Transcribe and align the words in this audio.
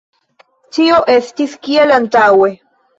Ĉio 0.79 0.97
estis 1.17 1.55
kiel 1.69 1.97
antaŭe. 2.03 2.55